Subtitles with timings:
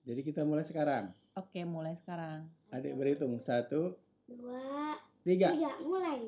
[0.00, 1.12] Jadi kita mulai sekarang.
[1.38, 2.48] Oke, mulai sekarang.
[2.74, 3.94] Adik berhitung satu,
[4.26, 5.54] dua, tiga.
[5.54, 6.18] tiga, mulai.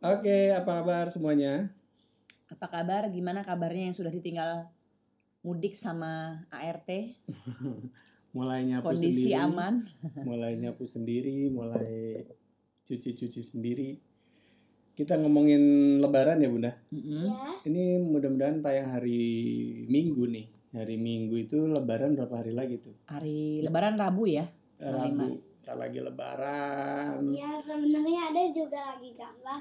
[0.00, 1.70] Oke, apa kabar semuanya?
[2.50, 3.06] Apa kabar?
[3.12, 4.66] Gimana kabarnya yang sudah ditinggal
[5.46, 6.88] mudik sama ART?
[8.30, 9.74] Mulai nyapu Kondisi sendiri, aman?
[10.28, 12.22] mulai nyapu sendiri, mulai
[12.86, 13.98] cuci-cuci sendiri.
[14.94, 16.72] Kita ngomongin Lebaran ya bunda.
[16.92, 17.26] Mm-mm.
[17.26, 19.18] Ya, Ini mudah-mudahan tayang hari
[19.90, 20.46] Minggu nih.
[20.70, 22.94] Hari Minggu itu Lebaran berapa hari lagi tuh?
[23.10, 24.46] Hari Lebaran Rabu ya?
[24.78, 25.40] Rabu.
[25.60, 27.26] Kita lagi Lebaran.
[27.30, 29.60] ya sebenarnya ada juga lagi gambar.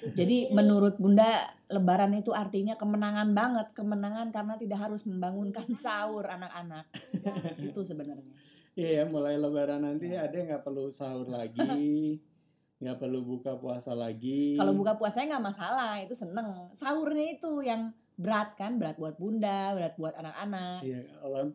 [0.00, 1.28] Jadi menurut Bunda
[1.70, 6.88] Lebaran itu artinya kemenangan banget, kemenangan karena tidak harus membangunkan sahur anak-anak.
[7.68, 8.34] itu sebenarnya.
[8.74, 12.16] Iya, mulai Lebaran nanti ada yang nggak perlu sahur lagi,
[12.82, 14.56] nggak perlu buka puasa lagi.
[14.56, 16.72] Kalau buka puasanya nggak masalah, itu seneng.
[16.72, 20.80] Sahurnya itu yang berat kan, berat buat Bunda, berat buat anak-anak.
[20.84, 21.06] Iya,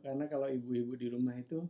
[0.02, 1.66] karena kalau ibu-ibu di rumah itu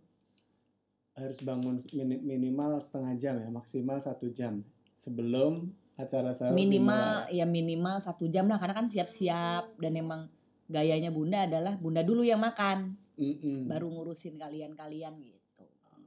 [1.16, 4.60] harus bangun mini- minimal setengah jam ya, maksimal satu jam
[5.00, 10.28] sebelum acara sahur Minimal ya minimal satu jam lah, karena kan siap-siap dan emang
[10.66, 13.00] gayanya Bunda adalah Bunda dulu yang makan.
[13.16, 13.72] Mm-mm.
[13.72, 15.64] baru ngurusin kalian-kalian gitu.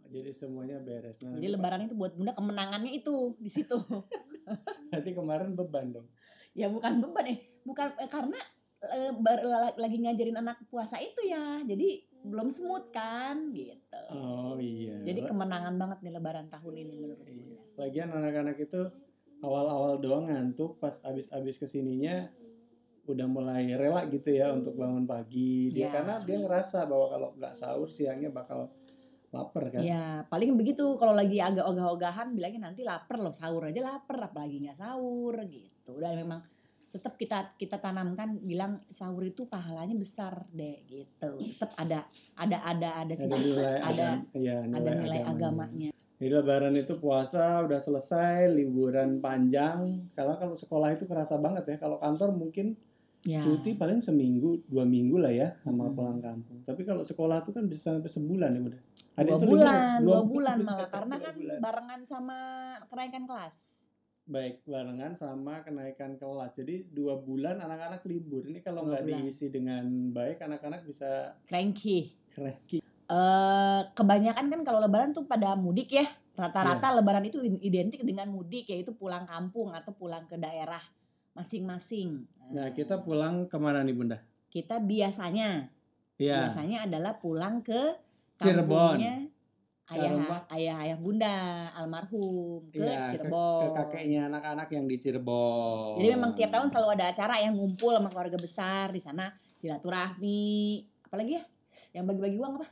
[0.09, 1.25] Jadi semuanya beres.
[1.25, 3.81] Nah, Jadi Lebaran itu buat Bunda kemenangannya itu di situ.
[4.93, 6.09] Nanti kemarin beban dong.
[6.53, 8.37] ya bukan beban eh bukan eh, karena
[8.83, 9.13] eh,
[9.79, 14.99] lagi ngajarin anak puasa itu ya jadi belum smooth kan gitu Oh iya.
[15.01, 17.31] jadi kemenangan banget nih lebaran tahun ini menurut Iya.
[17.31, 18.81] Bunda Lagian anak-anak itu
[19.41, 22.27] awal-awal doang ngantuk, pas abis-abis ke sininya
[23.05, 25.71] udah mulai rela gitu ya untuk bangun pagi.
[25.71, 25.91] Dia Ya.
[25.91, 28.69] karena dia ngerasa bahwa kalau nggak sahur siangnya bakal
[29.29, 29.85] lapar kan.
[29.85, 34.57] ya paling begitu kalau lagi agak ogah-ogahan bilangnya nanti lapar loh sahur aja lapar apalagi
[34.59, 36.41] nggak sahur gitu dan memang
[36.89, 42.09] tetap kita kita tanamkan bilang sahur itu pahalanya besar deh gitu tetap ada
[42.41, 45.29] ada ada ada Ada sisi nilai ada ya, ada nilai agamanya.
[45.29, 50.11] agamanya Jadi lebaran itu puasa udah selesai, liburan panjang.
[50.13, 51.77] Kalau kalau sekolah itu kerasa banget ya.
[51.79, 52.75] Kalau kantor mungkin
[53.23, 55.95] ya cuti paling seminggu, dua minggu lah ya sama Hmm.
[55.95, 56.59] pulang kampung.
[56.63, 58.83] Tapi kalau sekolah itu kan bisa sampai sebulan ya udah.
[59.15, 61.59] Ada dua itu libur bulan, dua, bulan bulan, malah karena dua kan bulan.
[61.59, 62.39] barengan sama
[62.85, 63.57] kenaikan kelas.
[64.29, 66.53] baik barengan sama kenaikan kelas.
[66.53, 68.45] Jadi dua bulan anak-anak libur.
[68.45, 72.13] Ini kalau Dua nggak diisi dengan baik, anak-anak bisa Cranky.
[72.29, 72.85] cranky.
[73.09, 76.05] Eh kebanyakan kan kalau lebaran tuh pada mudik ya.
[76.39, 80.79] Rata-rata lebaran itu identik dengan mudik yaitu pulang kampung atau pulang ke daerah
[81.33, 82.29] masing-masing.
[82.49, 84.19] Nah kita pulang ke mana nih bunda?
[84.49, 85.69] kita biasanya
[86.17, 87.77] Ya, biasanya adalah pulang ke
[88.37, 88.97] Cirebon.
[88.97, 89.29] kampungnya
[89.85, 90.17] Ke ayah
[90.51, 91.37] ayah ayah bunda
[91.73, 93.61] almarhum ke ke- Cirebon.
[93.61, 96.01] ke kakeknya anak-anak yang di Cirebon.
[96.01, 100.81] Jadi memang tiap tahun selalu ada acara yang ngumpul sama keluarga besar di sana silaturahmi,
[101.05, 101.43] apalagi ya
[101.93, 102.67] yang bagi-bagi uang apa?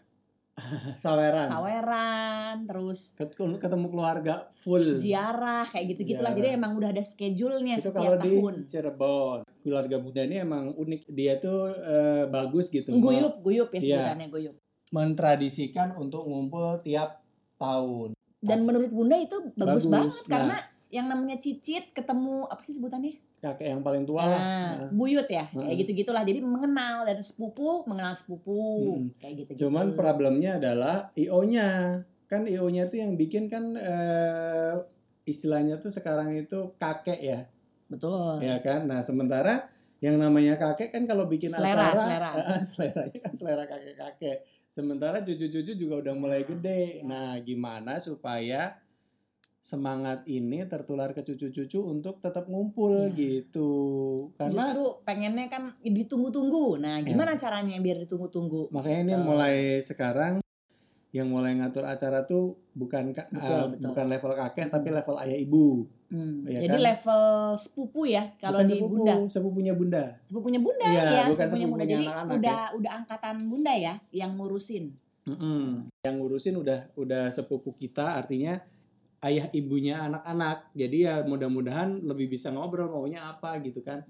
[0.96, 1.46] Saweran.
[1.46, 4.96] Saweran, terus Ket- Ketemu keluarga full.
[4.96, 6.32] ziarah kayak gitu-gitulah.
[6.32, 6.40] Ziarah.
[6.42, 8.54] Jadi emang udah ada schedule-nya itu setiap kalau di tahun.
[8.64, 9.38] Cirebon.
[9.60, 11.00] Keluarga Bunda ini emang unik.
[11.08, 12.88] Dia tuh eh, bagus gitu.
[12.94, 13.86] Guyup, guyup ya Iya.
[14.00, 14.56] sebutannya guyup.
[14.90, 17.20] Mentradisikan untuk ngumpul tiap
[17.56, 18.16] tahun.
[18.38, 19.86] Dan menurut Bunda itu bagus, Bagus.
[19.86, 20.30] banget Nah.
[20.30, 20.56] karena
[20.88, 23.12] yang namanya cicit ketemu apa sih sebutannya?
[23.36, 24.32] Kakek yang paling tua lah.
[24.32, 24.90] Nah, Nah.
[24.90, 25.60] buyut ya, Heeh.
[25.60, 26.22] kayak gitu-gitulah.
[26.22, 29.06] Jadi mengenal dan sepupu mengenal sepupu, Mm.
[29.16, 29.50] kayak gitu.
[29.68, 32.00] Cuman problemnya adalah IO-nya.
[32.26, 34.74] Kan IO-nya tuh yang bikin kan eh,
[35.24, 37.40] istilahnya tuh sekarang itu kakek ya.
[37.86, 38.42] betul.
[38.42, 38.82] Ya kan?
[38.84, 42.30] Nah, sementara yang namanya kakek kan kalau bikin Selera, acara selera.
[42.50, 44.38] eh, seleranya kan selera kakek-kakek.
[44.68, 46.82] Sementara cucu-cucu juga udah mulai Nah, gede.
[46.98, 47.02] ya.
[47.02, 48.74] Nah, gimana supaya
[49.66, 53.18] semangat ini tertular ke cucu-cucu untuk tetap ngumpul Ya.
[53.42, 53.70] gitu.
[54.38, 56.78] Karena Justru pengennya kan ditunggu-tunggu.
[56.78, 58.70] Nah, gimana caranya biar ditunggu-tunggu?
[58.70, 59.26] makanya ini Betul.
[59.26, 60.34] mulai sekarang
[61.10, 63.86] yang mulai ngatur acara tuh bukan ka- Betul, ah, betul.
[63.90, 65.66] bukan level kakek tapi level ayah ibu.
[66.06, 66.86] Hmm, Iya Jadi kan?
[66.86, 67.22] level
[67.56, 69.14] sepupu ya kalau Bukan di sepupu, Bunda.
[69.26, 70.04] sepupunya Bunda.
[70.22, 71.84] Sepupunya Bunda Iya, ya, bukan sepupunya Bunda.
[71.84, 72.38] Jadi anak-anak ya.
[72.38, 74.84] udah udah angkatan Bunda ya yang ngurusin.
[75.26, 75.90] Mm-mm.
[76.00, 78.62] Yang ngurusin udah udah sepupu kita artinya
[79.26, 80.70] ayah ibunya anak-anak.
[80.72, 84.06] Jadi ya mudah-mudahan lebih bisa ngobrol maunya apa gitu kan.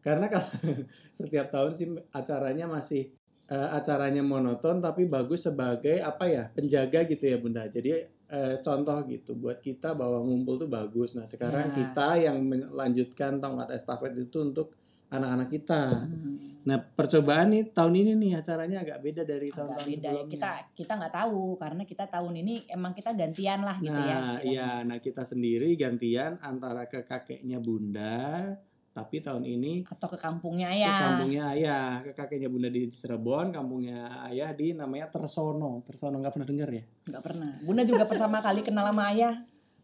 [0.00, 0.48] Karena kalau
[1.18, 3.10] setiap tahun sih acaranya masih
[3.50, 7.66] eh, acaranya monoton tapi bagus sebagai apa ya penjaga gitu ya bunda.
[7.68, 7.90] Jadi
[8.30, 11.18] eh, contoh gitu buat kita bahwa ngumpul tuh bagus.
[11.18, 11.74] Nah sekarang Ya.
[11.84, 14.72] kita yang melanjutkan tongkat estafet itu untuk
[15.10, 15.90] anak-anak kita.
[15.90, 16.49] Hmm.
[16.68, 20.10] Nah, percobaan nih tahun ini nih acaranya agak beda dari tahun-tahun beda ya.
[20.12, 20.32] sebelumnya.
[20.36, 24.16] Kita kita nggak tahu karena kita tahun ini emang kita gantian lah gitu ya.
[24.20, 28.52] Nah, iya, nah kita sendiri gantian antara ke kakeknya Bunda,
[28.90, 30.98] tapi tahun ini Atau ke kampungnya ke ayah.
[31.00, 35.80] kampungnya ayah, ke kakeknya Bunda di Cirebon, kampungnya ayah di namanya Tersono.
[35.86, 36.84] Tersono nggak pernah dengar ya?
[37.08, 37.52] Nggak pernah.
[37.64, 39.34] Bunda juga pertama kali kenal sama ayah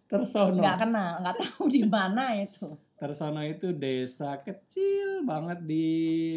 [0.07, 0.61] Tersono.
[0.61, 2.86] nggak kenal, nggak tahu di mana itu.
[2.97, 5.87] Tersono itu desa kecil banget di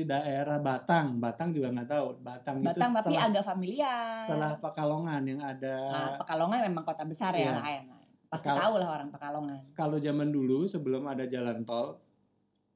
[0.03, 1.15] daerah Batang.
[1.15, 2.07] Batang juga nggak tahu.
[2.19, 4.11] Batang, itu Batang tapi setelah agak familiar.
[4.13, 7.53] setelah Pekalongan yang ada Nah, Pekalongan memang kota besar ya Iya.
[7.57, 7.83] lain.
[8.27, 9.59] Pasti Pekal- tahu lah orang Pekalongan.
[9.73, 11.97] kalau zaman dulu sebelum ada jalan tol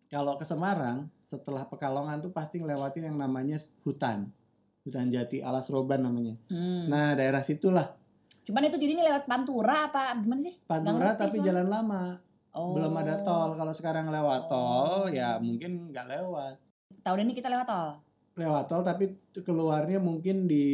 [0.07, 3.53] kalau ke Semarang setelah Pekalongan tuh pasti ngelewatin yang namanya
[3.83, 4.31] hutan
[4.81, 6.87] hutan jati alas roban namanya Hmm.
[6.87, 7.93] nah daerah situlah
[8.43, 10.51] Cuman itu jadinya lewat Pantura apa gimana sih?
[10.61, 11.47] Pantura tapi soalnya.
[11.53, 12.01] jalan lama
[12.53, 12.71] Oh.
[12.71, 14.49] belum ada tol kalau sekarang lewat Oh.
[14.49, 16.55] tol ya mungkin nggak lewat
[17.01, 17.89] Tahun ini kita lewat tol.
[18.33, 20.65] lewat tol tapi keluarnya mungkin di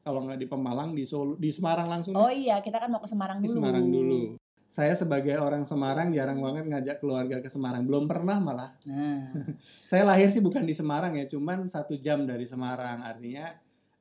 [0.00, 3.06] kalau nggak di Pemalang di Solo di Semarang langsung Oh iya, kita kan mau ke
[3.06, 3.56] Semarang di dulu.
[3.56, 4.20] Semarang dulu
[4.66, 9.30] saya sebagai orang Semarang jarang banget ngajak keluarga ke Semarang belum pernah malah Nah,
[9.88, 12.98] Saya lahir sih bukan di Semarang ya, cuman satu jam dari Semarang.
[13.00, 13.46] Artinya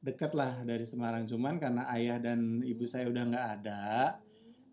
[0.01, 1.23] deket lah dari Semarang.
[1.23, 4.17] Cuman karena ayah dan ibu saya udah nggak ada,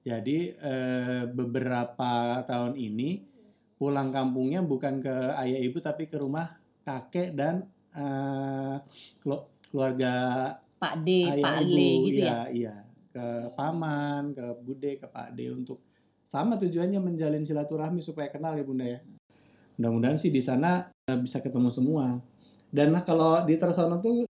[0.03, 3.23] jadi eh, beberapa tahun ini
[3.79, 8.77] pulang kampungnya bukan ke ayah ibu tapi ke rumah kakek dan eh,
[9.23, 10.13] kelu- keluarga
[10.83, 11.75] Pak D, ayah Pak ibu.
[11.79, 12.43] Le gitu Iya, ya.
[12.51, 12.75] Iya,
[13.15, 15.79] ke paman, ke bude, ke pak D untuk
[16.27, 18.99] sama tujuannya menjalin silaturahmi supaya kenal ya bunda ya.
[19.79, 22.19] Mudah-mudahan sih di sana eh, bisa ketemu semua.
[22.73, 24.25] Dan nah, kalau di Tersono tuh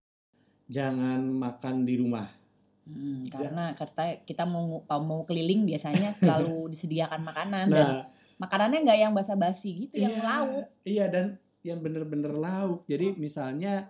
[0.69, 2.42] jangan makan di rumah.
[2.83, 8.03] Hmm, karena kata kita mau mau keliling biasanya selalu disediakan makanan dan Nah,
[8.39, 10.23] makanannya nggak yang basa-basi gitu, yang Iya.
[10.23, 10.65] lauk.
[10.83, 11.25] iya dan
[11.63, 12.83] yang bener-bener lauk.
[12.85, 13.87] Jadi misalnya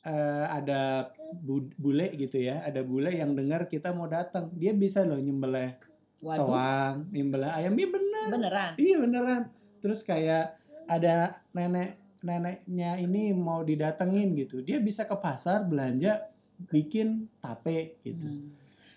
[0.00, 5.02] eh, ada bu- bule gitu ya, ada bule yang dengar kita mau datang, dia bisa
[5.02, 5.74] loh nyembelih
[6.18, 8.26] Waduh, soang, nyembelih ayam, iya bener.
[8.30, 8.72] beneran.
[8.74, 9.42] Iya beneran.
[9.78, 10.54] Terus kayak
[10.86, 16.22] ada nenek neneknya ini mau didatengin gitu, dia bisa ke pasar belanja
[16.66, 18.26] bikin tape gitu.
[18.26, 18.50] Hmm.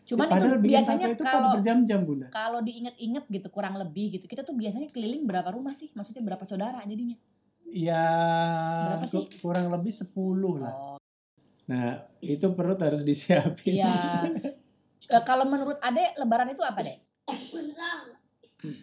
[0.03, 2.27] Cuman itu Padahal bikin biasanya tape itu kan kalau berjam-jam bunda.
[2.29, 4.25] kalau diinget-inget gitu kurang lebih gitu.
[4.25, 5.87] Kita tuh biasanya keliling berapa rumah sih?
[5.91, 7.15] Maksudnya berapa saudara jadinya?
[7.67, 8.03] Ya
[8.91, 9.23] Berapa sih?
[9.39, 10.11] kurang lebih 10
[10.57, 10.73] lah.
[10.73, 10.97] Oh,
[11.63, 13.77] Nah itu perut harus disiapin.
[13.77, 13.87] iya.
[15.07, 17.03] Eh, kalau menurut Ade lebaran itu apa, Dek?
[17.51, 17.99] Bentar.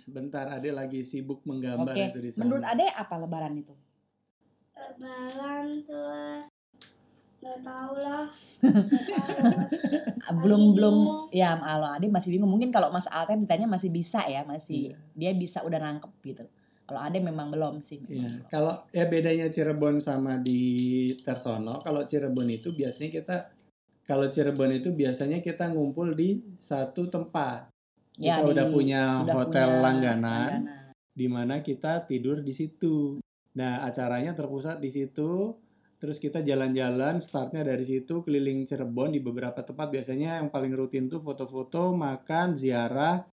[0.05, 2.05] Bentar ada lagi sibuk menggambar Oke.
[2.07, 2.43] itu di sana.
[2.45, 3.73] Menurut Ade apa lebaran itu?
[4.77, 6.45] Lebaran tuh
[7.39, 8.27] nggak tahu lah.
[10.27, 10.97] Ah, belum belum
[11.31, 14.97] ya kalau Ade masih bingung mungkin kalau Mas Alten ditanya masih bisa ya masih Iya.
[15.15, 16.45] dia bisa udah nangkep gitu
[16.85, 20.61] kalau Ade memang belum sih Iya, kalau ya bedanya Cirebon sama di
[21.17, 23.37] Tersono, kalau Cirebon itu biasanya kita
[24.03, 27.69] kalau Cirebon itu biasanya kita ngumpul di satu tempat.
[28.19, 30.85] Ya, kita udah di- punya sudah hotel punya langganan, langganan.
[31.15, 33.21] di mana kita tidur di situ.
[33.55, 35.55] Nah, acaranya terpusat di situ.
[35.99, 39.91] Terus kita jalan-jalan, startnya dari situ keliling Cirebon di beberapa tempat.
[39.91, 43.27] Biasanya yang paling rutin tuh foto-foto, makan, ziarah,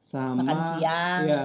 [0.00, 1.20] sama Makan siang.
[1.28, 1.42] ya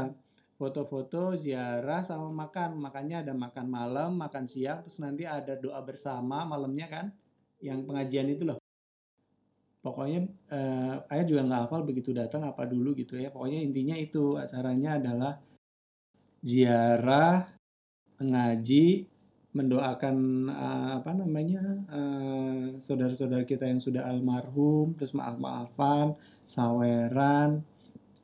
[0.61, 2.77] foto-foto, ziarah, sama makan.
[2.77, 7.05] Makannya ada makan malam, makan siang, terus nanti ada doa bersama malamnya kan,
[7.59, 8.61] yang pengajian itu loh.
[9.81, 13.33] Pokoknya eh, ayah juga nggak hafal begitu datang apa dulu gitu ya.
[13.33, 15.33] Pokoknya intinya itu acaranya adalah
[16.45, 17.49] ziarah,
[18.21, 19.10] ngaji,
[19.51, 26.15] mendoakan eh, apa namanya eh, saudara-saudara kita yang sudah almarhum, terus maaf-maafan,
[26.47, 27.59] saweran,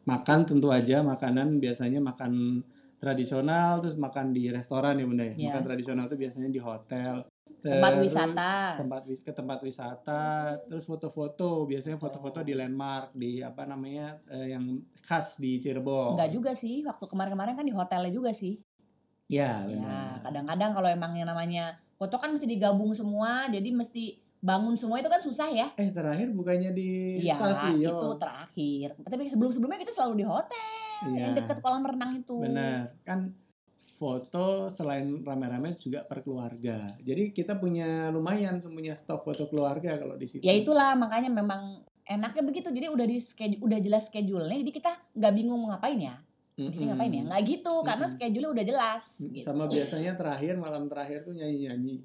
[0.07, 2.63] makan tentu aja makanan biasanya makan
[2.97, 5.35] tradisional, terus makan di restoran ya bunda ya.
[5.35, 5.51] Ya.
[5.51, 7.27] Makan tradisional itu biasanya di hotel.
[7.57, 10.23] tempat Terus wisata tempat ke tempat wisata
[10.69, 16.31] terus foto-foto biasanya foto-foto di landmark di apa namanya eh, yang khas di Cirebon enggak
[16.31, 18.61] juga sih waktu kemarin-kemarin kan di hotelnya juga sih
[19.27, 24.19] ya ya benar kadang-kadang kalau emang yang namanya foto kan mesti digabung semua jadi mesti
[24.37, 28.87] bangun semua itu kan susah ya eh terakhir bukannya di Iya, stasiun itu terakhir.
[29.01, 31.29] Tapi sebelum-sebelumnya kita selalu di hotel Iya.
[31.29, 32.37] yang dekat kolam renang itu.
[32.37, 33.33] benar kan
[33.97, 40.13] foto selain rame-rame juga per keluarga jadi kita punya lumayan punya stok foto keluarga kalau
[40.13, 42.71] di situ Ya itulah makanya memang enaknya begitu.
[42.71, 44.57] Jadi udah di schedule, udah jelas schedule-nya.
[44.63, 46.15] Jadi kita nggak bingung mau ngapain ya.
[46.57, 46.87] Jadi Mm-mm.
[46.89, 47.21] ngapain ya?
[47.23, 48.15] Nggak gitu karena Mm-mm.
[48.15, 49.05] schedule-nya udah jelas.
[49.19, 49.45] Mm, Gitu.
[49.45, 51.95] sama biasanya terakhir malam terakhir tuh nyanyi-nyanyi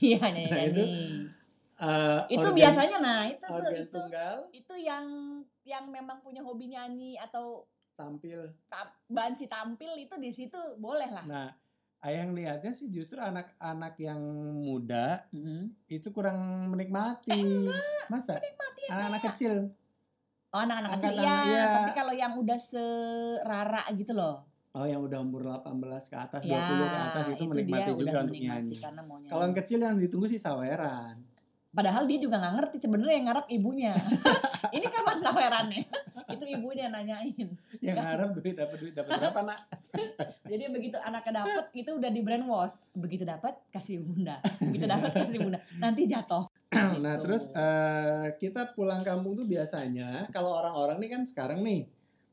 [0.00, 0.86] Iya Nah, itu nyanyi.
[1.76, 5.06] Eh, itu organ- biasanya nah itu tuh itu tunggal itu yang
[5.64, 7.64] yang memang punya hobi nyanyi atau
[7.94, 11.24] tampil tam, banci tampil itu di situ boleh lah.
[11.24, 11.48] Nah,
[12.02, 14.20] ayah ngelihatnya sih justru anak-anak yang
[14.56, 15.72] muda Mm-mm.
[15.86, 16.36] itu kurang
[16.68, 17.64] menikmati.
[18.06, 18.36] Masa?
[18.36, 19.54] Eh, Menikmati ya, Anak-anak kayak- kecil.
[20.50, 21.64] Oh anak-anak kecil ya, iya.
[21.78, 24.42] tapi kalau yang udah serara gitu loh.
[24.74, 28.18] Oh yang udah umur 18 ke atas, 20 ya, ke atas itu, menikmati dia juga
[28.26, 28.78] untuk menikmati nyanyi.
[29.30, 31.22] Kalau yang kecil yang ditunggu sih saweran.
[31.70, 33.94] Padahal dia juga nggak ngerti sebenarnya yang ngarep ibunya.
[34.74, 35.84] Ini kapan sawerannya?
[36.34, 37.46] Itu ibunya nanyain.
[37.78, 39.60] Yang harap duit dapat duit dapat berapa nak?
[40.50, 42.74] Jadi begitu anaknya dapet itu udah di brainwash.
[42.90, 44.42] Begitu dapat kasih bunda.
[44.58, 45.62] Begitu dapat kasih bunda.
[45.78, 46.49] Nanti jatuh.
[46.96, 47.22] Nah Gitu.
[47.22, 51.88] terus eh, kita pulang kampung tuh biasanya kalau orang-orang nih kan sekarang nih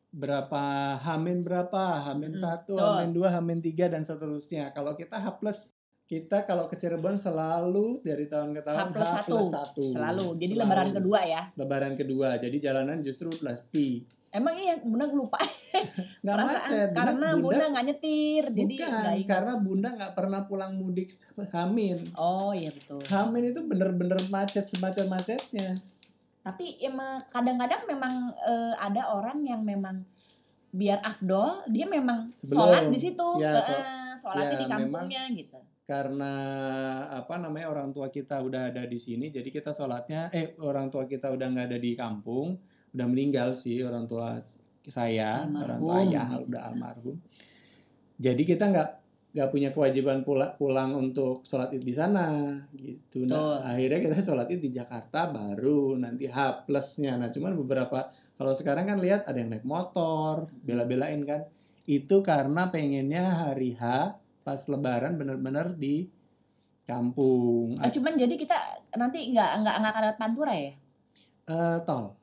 [0.09, 0.63] berapa
[0.97, 2.87] hamin berapa hamin Mm, satu betul.
[2.87, 5.75] hamin dua hamin tiga dan seterusnya kalau kita H plus
[6.05, 9.35] kita kalau ke Cirebon selalu dari tahun ke H tahun plus satu.
[9.43, 9.83] satu.
[9.85, 10.27] Selalu.
[10.37, 10.63] Jadi Selalu.
[10.63, 11.41] lebaran kedua ya.
[11.53, 15.41] lebaran kedua jadi jalanan justru plus P Emang iya bunda lupa
[16.21, 19.27] perasaan macet karena bunda, bunda nggak nyetir jadi bukan nggak ingat.
[19.27, 21.09] karena bunda nggak pernah pulang mudik
[21.49, 23.01] hamin Oh iya betul.
[23.03, 25.73] hamin itu bener-bener macet semacam macetnya
[26.39, 30.05] Tapi emang kadang-kadang memang eh, ada orang yang memang
[30.69, 32.53] biar afdol dia memang Sebelum.
[32.61, 35.59] sholat di situ, Ya, Eh, so- eh, sholatnya ya, di kampungnya gitu.
[35.83, 36.33] karena
[37.15, 41.03] apa namanya orang tua kita udah ada di sini jadi kita sholatnya eh orang tua
[41.03, 42.59] kita udah nggak ada di kampung
[42.97, 44.41] udah meninggal sih orang tua
[44.89, 46.09] saya orang tua Almarhum.
[46.09, 47.15] ayah udah almarhum
[48.17, 48.89] jadi kita nggak
[49.37, 53.57] nggak punya kewajiban pulang pulang untuk sholat id di sana gitu nah Betul.
[53.69, 58.89] akhirnya kita sholat id di Jakarta baru nanti H plusnya nah cuman beberapa kalau sekarang
[58.89, 61.45] kan lihat ada yang naik motor bela-belain kan
[61.85, 66.09] itu karena pengennya hari H pas lebaran bener-bener di
[66.87, 68.57] kampung Ah, cuman jadi kita
[68.97, 70.71] nanti nggak nggak nggak ada pantura ya.
[71.47, 72.15] Eh, tol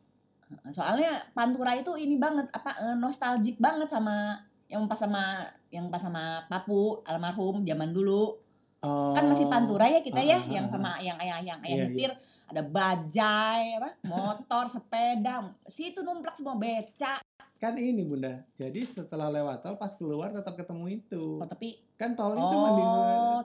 [0.71, 6.01] Soalnya pantura itu ini banget apa eh, nostalgic banget sama yang pas sama yang pas
[6.01, 8.41] sama papu almarhum zaman dulu.
[8.85, 11.73] Oh, kan masih pantura ya kita ya Ah, ah, yang sama yang ayah yang Iya,
[11.73, 12.11] ayah nyetir
[12.53, 17.17] ada bajai apa motor sepeda situ numplak semua beca.
[17.57, 18.45] Kan ini bunda.
[18.53, 21.41] Jadi setelah lewat tol pas keluar tetap ketemu itu.
[21.41, 22.85] Oh, tapi kan tolnya Oh, cuma di,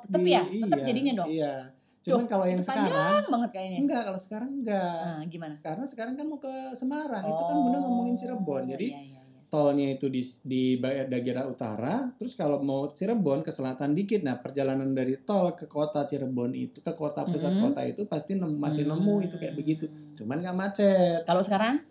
[0.04, 0.44] tetep di- ya?
[0.44, 1.30] Tetep iya, jadinya dong?
[1.32, 1.54] iya
[2.02, 3.78] cuman kalau yang sekarang banget kayaknya.
[3.80, 4.96] enggak kalau sekarang enggak.
[5.02, 5.56] Nah, gimana?
[5.60, 8.64] Karena sekarang kan mau ke Semarang itu kan bunda ngomongin Cirebon.
[8.68, 9.42] jadi iya, iya, iya.
[9.48, 14.22] tolnya itu di di daerah utara terus kalau mau Cirebon ke selatan dikit.
[14.22, 17.62] Nah perjalanan dari tol ke kota Cirebon itu ke kota pusat Mhm.
[17.64, 18.94] kota itu pasti nem- masih Hmm.
[18.96, 19.86] nemu itu kayak begitu.
[20.16, 21.22] Cuman nggak macet.
[21.24, 21.82] Kalau sekarang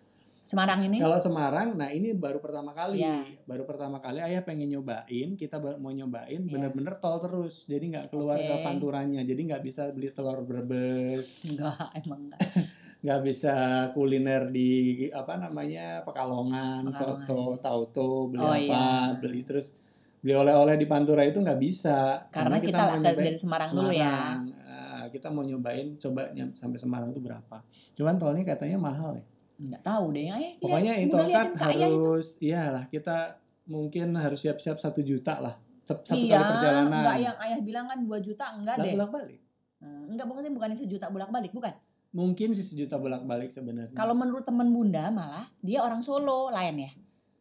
[0.49, 3.21] Semarang ini kalau Semarang nah ini baru pertama kali Iya.
[3.45, 6.49] baru pertama kali ayah pengen nyobain kita mau nyobain Iya.
[6.49, 8.65] bener-bener tol terus jadi nggak keluar ke Oke.
[8.65, 12.41] panturanya jadi nggak bisa beli telur brebes enggak emang enggak
[12.99, 13.55] nggak bisa
[13.93, 14.71] kuliner di
[15.13, 17.29] apa namanya Pekalongan, Pekalongan.
[17.29, 19.15] soto, tauto, beli Oh, apa, iya.
[19.15, 19.77] beli terus
[20.19, 23.91] beli oleh-oleh di Pantura itu nggak bisa karena kita, mau ke- nyobain dari Semarang, dulu
[23.93, 24.41] ya Semarang.
[24.67, 27.57] Ah, kita mau nyobain coba sampai Semarang itu berapa
[27.95, 29.25] cuman tolnya katanya mahal ya
[29.59, 35.39] nggak tahu deh ya pokoknya itu kan harus iyalah kita mungkin harus siap-siap satu juta
[35.39, 35.55] lah.
[35.85, 37.01] Sat- satu iya, kali perjalanan.
[37.01, 38.93] enggak yang ayah bilang kan 2 juta enggak Lah, deh.
[38.97, 39.41] Bolak-balik.
[39.79, 41.73] Hmm, enggak pokoknya bukannya sejuta bolak-balik bukan?
[42.09, 43.93] Mungkin sih sejuta bolak-balik sebenarnya.
[43.93, 46.91] Kalau menurut temen bunda malah dia orang Solo lain ya.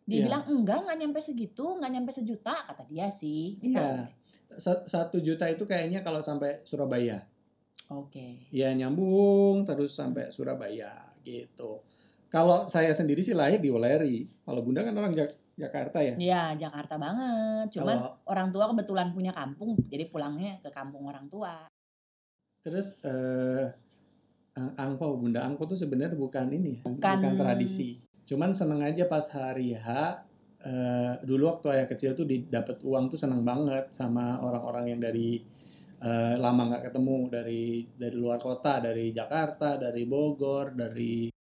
[0.04, 0.24] Dia Iya.
[0.28, 3.56] bilang enggak nggak nyampe segitu nggak nyampe sejuta kata dia sih.
[3.62, 4.12] Iya.
[4.56, 7.24] Sa- satu juta itu kayaknya kalau sampai Surabaya.
[7.88, 8.48] Oke.
[8.52, 11.84] Ya nyambung terus sampai Surabaya gitu
[12.27, 16.13] kalau saya sendiri sih lahir di Weleri kalau bunda kan orang Jak- Jakarta ya?
[16.13, 17.74] Iya Jakarta banget.
[17.74, 21.65] Cuman kalau orang tua kebetulan punya kampung jadi pulangnya ke kampung orang tua.
[22.62, 23.65] Terus eh
[24.53, 25.17] eh, angpau.
[25.17, 27.98] Bunda angpau tuh sebenarnya bukan ini ya Bukan- bukan tradisi.
[28.27, 29.88] Cuman seneng aja pas hari H
[30.62, 35.41] eh, dulu waktu ayah kecil tuh didapat uang tuh seneng banget sama orang-orang yang dari
[35.98, 37.34] eh, lama nggak ketemu.
[37.34, 37.63] Dari
[37.98, 41.34] dari luar kota dari Jakarta dari Bogor dari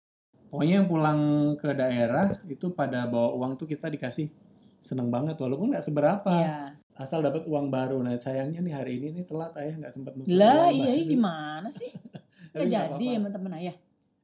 [0.56, 1.20] pokoknya yang pulang
[1.60, 4.32] ke daerah itu pada bawa uang tuh kita dikasih
[4.80, 6.32] seneng banget walaupun nggak seberapa.
[6.32, 6.80] Iya.
[6.96, 8.00] Asal dapat uang baru.
[8.00, 11.12] Nah sayangnya nih hari ini nih telat ayah nggak sempat lah uang iya baru.
[11.12, 11.92] gimana sih?
[12.56, 13.76] Nggak jadi sama temen ayah?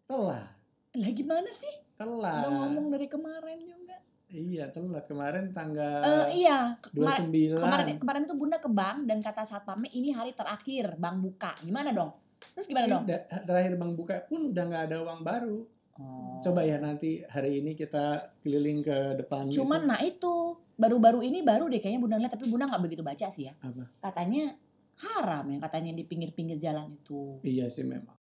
[0.07, 0.55] Telat.
[0.95, 1.73] Lah gimana sih?
[1.99, 2.47] Telat.
[2.47, 3.99] Udah ngomong dari kemarin juga.
[4.31, 5.03] Iya telat.
[5.03, 6.79] Kemarin tanggal Eh iya.
[6.79, 11.19] Kemarin 29 kemarin kemarin itu bunda ke bank dan kata satpamnya ini hari terakhir bank
[11.19, 11.51] buka.
[11.59, 12.15] Gimana dong?
[12.55, 13.03] Terus gimana dong?
[13.03, 15.59] Tidak, terakhir bang buka pun udah nggak ada uang baru
[16.01, 16.41] Oh.
[16.41, 19.89] coba ya nanti hari ini kita keliling ke depan cuman gitu.
[19.93, 20.33] nah itu
[20.75, 23.85] baru-baru ini baru deh kayaknya bunda lihat tapi bunda nggak begitu baca sih ya Apa?
[24.01, 24.57] katanya
[24.97, 28.17] haram yang katanya di pinggir-pinggir jalan itu iya sih memang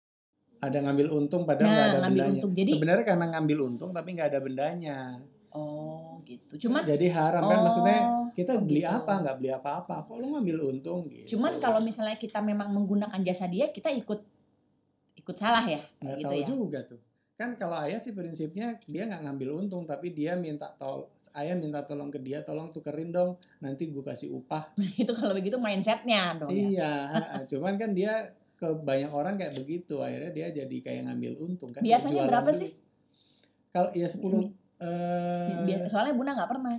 [0.59, 3.89] ada ngambil untung padahal nggak nah ada ngambil bendanya untung jadi sebenarnya karena ngambil untung
[3.95, 4.97] tapi nggak ada bendanya
[5.49, 6.69] oh gitu.
[6.69, 7.99] Cuman jadi haram kan Oh, maksudnya
[8.37, 8.91] kita oh beli gitu.
[8.91, 13.17] apa nggak beli apa-apa kok lu ngambil untung gitu cuman kalau misalnya kita memang menggunakan
[13.25, 14.19] jasa dia, kita ikut
[15.17, 16.45] ikut salah ya, nggak gitu tahu ya.
[16.45, 17.01] juga tuh
[17.39, 21.07] kan kalau ayah sih prinsipnya dia nggak ngambil untung tapi dia minta tol
[21.39, 25.55] ayah minta tolong ke dia tolong tukerin dong nanti gue kasih upah itu kalau begitu
[25.55, 26.59] mindsetnya dong ya.
[26.67, 26.93] iya
[27.47, 28.11] cuman kan dia
[28.59, 32.75] ke banyak orang kayak begitu akhirnya dia jadi kayak ngambil untung kan Biasanya berapa sih?
[33.71, 34.19] kalau ya 10
[34.83, 36.75] eh soalnya bunda nggak pernah.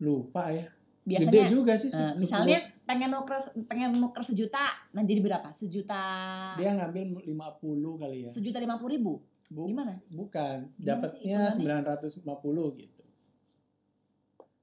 [0.00, 0.72] lupa ya
[1.04, 2.16] gede Biasanya juga sih 10.
[2.16, 3.36] misalnya pengen nuker
[3.68, 4.64] pengen nuker sejuta,
[4.96, 5.52] nah jadi berapa?
[5.52, 6.00] Sejuta
[6.56, 9.12] dia ngambil 50 kali ya sejuta lima puluh ribu.
[9.48, 9.96] Bu, Gimana?
[10.08, 12.08] bukan Gimana sih dapatnya hitungannya?
[12.12, 13.02] 950 gitu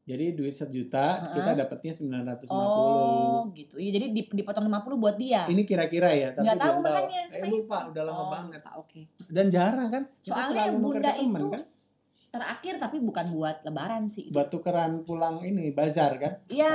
[0.06, 1.34] jadi duit sejuta Heeh.
[1.34, 3.82] kita dapatnya 950 Oh, gitu.
[3.82, 5.50] Iya, jadi dip- dipotong 50 buat dia.
[5.50, 7.50] ini kira-kira ya tapi Nggak tahu makanya, eh makanya.
[7.50, 9.02] lupa udah lama Oh, banget Oke.
[9.28, 11.64] dan jarang kan kita Soalnya selalu nuker bunda ke temen itu kan
[12.30, 14.30] terakhir tapi bukan buat lebaran sih.
[14.30, 16.74] buat tukeran pulang ini bazar kan Iya.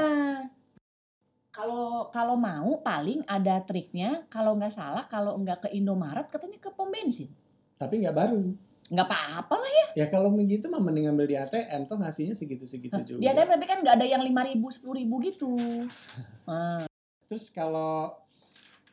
[1.50, 4.26] Kalau kalau mau paling ada triknya.
[4.26, 7.30] Kalau nggak salah, kalau nggak ke Indomaret katanya ke pom bensin.
[7.80, 8.52] Tapi nggak baru
[8.90, 9.86] Nggak apa-apa lah ya.
[10.02, 13.64] ya kalau begitu mah mending ngambil di ATM tuh ngasihnya segitu-segitu juga Di ATM tapi
[13.64, 15.54] kan nggak ada yang lima ribu, sepuluh ribu gitu.
[16.50, 16.90] Nah,
[17.24, 18.10] terus kalau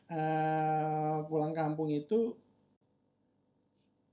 [0.08, 2.38] eh, pulang kampung itu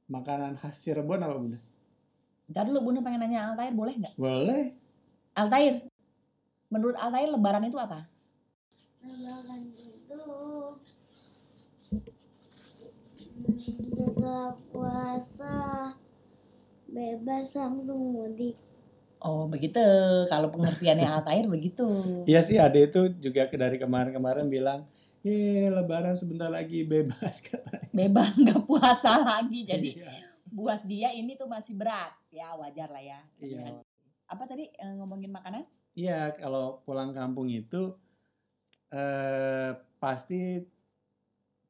[0.07, 1.61] makanan khas Cirebon apa bunda
[2.45, 4.15] Ntar dulu Bunda pengen nanya Altair boleh nggak?
[4.17, 4.73] boleh
[5.35, 5.85] Altair,
[6.69, 8.09] menurut Altair lebaran itu apa?
[9.03, 10.21] Lebaran itu
[13.47, 15.55] setelah puasa
[16.87, 18.57] bebas langsung mudik.
[19.19, 19.81] Oh begitu,
[20.27, 21.87] kalau pengertiannya Altair begitu.
[22.25, 24.85] Iya sih ada itu juga ke- dari kemarin-kemarin bilang
[25.25, 30.13] Ye lebaran sebentar lagi bebas katanya Bebas nggak puasa lagi, jadi Iya.
[30.47, 32.13] buat dia ini tuh masih berat.
[32.29, 33.21] Ya wajar lah ya.
[33.39, 33.81] Iya.
[34.29, 35.65] Apa tadi eh, ngomongin makanan?
[35.95, 37.97] Iya, kalau pulang kampung itu
[38.91, 40.61] eh pasti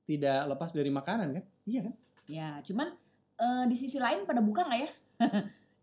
[0.05, 1.45] tidak lepas dari makanan kan?
[1.65, 1.95] Iya kan?
[2.27, 2.89] Ya, cuman
[3.35, 4.91] eh, di sisi lain pada buka nggak ya?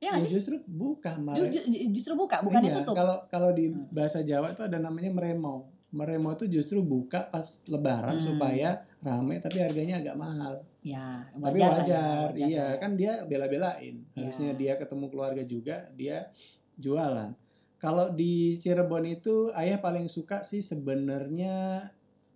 [0.01, 0.33] ya Ya, sih?
[0.33, 1.45] justru buka Ju- malah.
[1.45, 2.95] ju- justru buka, bukannya Iya, tutup.
[2.95, 3.85] Kalau kalau di Hmm.
[3.89, 5.69] bahasa Jawa itu ada namanya meremo.
[5.91, 8.25] Meremo itu justru buka pas lebaran Hmm.
[8.25, 10.63] supaya rame tapi harganya agak mahal.
[10.81, 12.79] Ya, Tapi wajar, lah ya, wajar, wajar iya ya.
[12.79, 13.95] kan dia bela-belain.
[14.07, 14.17] Iya.
[14.17, 16.31] Harusnya dia ketemu keluarga juga, dia
[16.75, 17.37] jualan.
[17.77, 21.85] Kalau di Cirebon itu ayah paling suka sih sebenarnya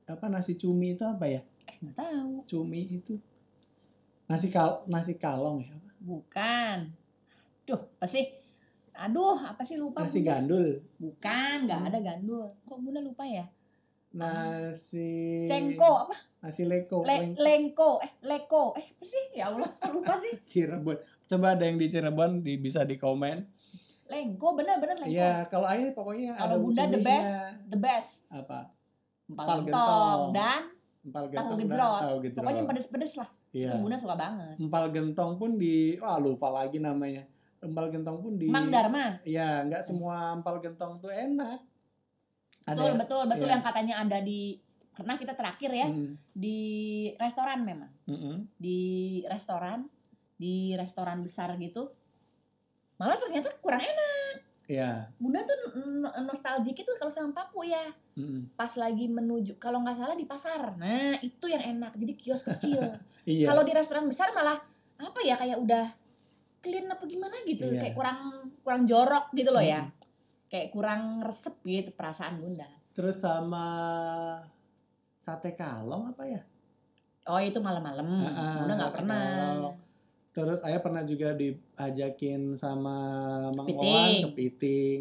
[0.04, 1.42] apa nasi cumi itu apa ya?
[1.66, 2.32] Eh, nggak tahu.
[2.46, 3.18] Cumi itu
[4.26, 5.76] nasi kal nasi kalong ya?
[6.00, 6.78] Bukan.
[7.64, 8.26] Duh, apa sih?
[8.96, 10.40] Aduh, apa sih lupa Nasi Bunda?
[10.40, 12.48] gandul, Bukan, nggak ada gandul.
[12.64, 13.44] Kok Bunda lupa ya?
[14.16, 16.16] nasi Cengko apa?
[16.40, 19.24] nasi leko, Le- leng- lengko, eh leko, eh apa sih?
[19.36, 20.32] Ya Allah, lupa sih.
[20.46, 20.96] Cirebon.
[21.26, 23.44] Coba ada yang di Cirebon di, bisa di komen.
[24.08, 25.12] Lengko, bener-bener lengko.
[25.12, 27.36] Iya, kalau ayah pokoknya ada Kalau Bunda the best,
[27.68, 28.12] the best.
[28.30, 28.72] Apa?
[29.26, 30.62] Empal Empal gentong dan
[31.02, 31.58] Empal gentong
[32.00, 32.40] tahu gejrot.
[32.40, 33.30] Pokoknya yang pedes-pedes lah.
[33.56, 33.80] Iya.
[33.80, 34.60] Bunda suka banget.
[34.60, 37.24] Empal gentong pun di wah lupa lagi namanya.
[37.64, 39.24] Empal gentong pun di Mang Dharma.
[39.24, 41.64] Iya, nggak semua empal gentong tuh enak.
[42.68, 43.54] Betul, betul, betul iya.
[43.56, 44.60] yang katanya ada di
[44.96, 46.60] pernah kita terakhir ya Mm, di
[47.16, 47.92] restoran memang.
[48.12, 48.48] mm-mm.
[48.60, 48.80] Di
[49.28, 49.88] restoran,
[50.36, 51.96] di restoran besar gitu.
[53.00, 54.36] Malah ternyata kurang enak.
[54.66, 55.14] Iya.
[55.16, 57.86] Bunda tuh n- nostalgic itu kalau sama Papu ya.
[58.18, 58.50] mm-mm.
[58.58, 60.74] Pas lagi menuju kalau nggak salah di pasar.
[60.76, 61.94] Nah, itu yang enak.
[61.94, 62.82] Jadi kios kecil.
[63.26, 63.50] Iya.
[63.50, 64.54] Kalau di restoran besar malah
[64.96, 65.86] apa ya kayak udah
[66.62, 67.66] clean apa gimana gitu.
[67.66, 67.82] Iya.
[67.82, 68.20] Kayak kurang
[68.62, 69.82] kurang jorok gitu loh ya.
[69.82, 69.94] Mm.
[70.46, 72.70] Kayak kurang resep gitu perasaan Bunda.
[72.94, 73.66] Terus sama
[75.18, 76.42] sate kalong apa ya?
[77.26, 78.06] Oh, itu malam-malam.
[78.30, 79.26] Ah, Bunda nggak pernah.
[79.58, 79.78] kalong.
[80.36, 82.98] Terus ayah pernah juga diajakin sama
[83.56, 83.88] Mang Kepiting.
[83.88, 85.00] Owan kepiting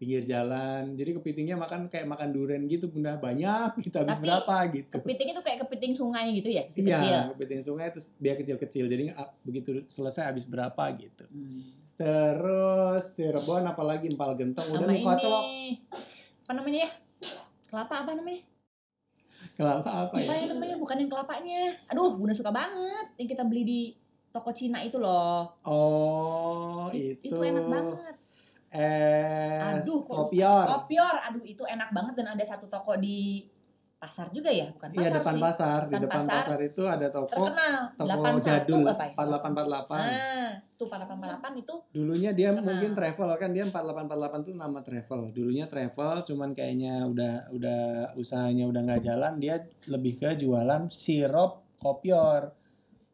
[0.00, 0.96] pinggir jalan.
[0.96, 4.96] Jadi kepitingnya makan kayak makan durian gitu bunda banyak kita habis Tapi berapa gitu.
[5.04, 6.88] Kepiting itu kayak kepiting sungai gitu ya, kecil.
[6.88, 8.88] Iya, kepiting sungai terus dia kecil-kecil.
[8.88, 9.12] Jadi
[9.44, 11.28] begitu selesai habis berapa gitu.
[11.28, 11.60] Hmm.
[12.00, 15.44] Terus Cirebon apalagi empal gentong udah nih kocok.
[16.48, 16.90] apa namanya ya?
[17.68, 18.40] Kelapa apa namanya?
[19.60, 20.48] Kelapa apa Apa ya?
[20.48, 20.80] yang namanya?
[20.80, 21.76] Bukan yang kelapanya.
[21.92, 23.80] Aduh, Bunda suka banget yang kita beli di
[24.30, 25.50] toko Cina itu loh.
[25.62, 27.34] Oh, It- itu.
[27.34, 28.14] itu enak banget.
[28.70, 30.62] Es Aduh, kopior.
[30.64, 33.42] Kopior, aduh itu enak banget dan ada satu toko di
[33.98, 35.42] pasar juga ya, bukan pasar Iya depan sih.
[35.42, 35.78] pasar.
[35.82, 36.40] Di Depan depan pasar.
[36.40, 37.76] pasar itu ada toko Terkenal.
[37.92, 39.14] toko 81 jadul apa ya?
[39.18, 39.98] 4848.
[40.00, 42.64] Nah, tuh 4848 itu Dulunya dia Terkenal.
[42.64, 45.20] mungkin travel kan dia 4848 tuh nama travel.
[45.30, 47.80] Dulunya travel cuman kayaknya udah udah
[48.16, 52.54] usahanya udah nggak jalan dia lebih ke jualan sirup kopior.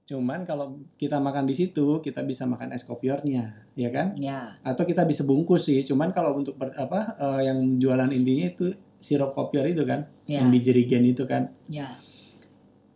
[0.06, 4.14] Cuman kalau kita makan di situ, kita bisa makan es kopiornya, ya kan?
[4.14, 4.54] Ya.
[4.62, 5.82] Atau kita bisa bungkus sih.
[5.82, 10.40] Cuman kalau untuk ber- apa eh, yang jualan intinya itu sirup kopior itu kan, Ya.
[10.40, 11.50] yang di jerigen itu kan.
[11.66, 11.90] Ya.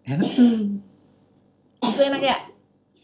[0.02, 0.78] Enak tuh.
[1.82, 2.36] Itu enak ya.